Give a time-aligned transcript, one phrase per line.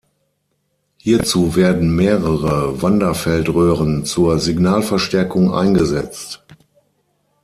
[0.97, 6.43] Hierzu werden mehrere Wanderfeldröhren zur Signalverstärkung eingesetzt.